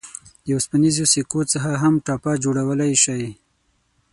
[0.43, 3.23] د اوسپنیزو سکو څخه هم ټاپه جوړولای شئ.